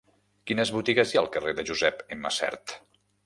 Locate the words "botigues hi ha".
0.77-1.21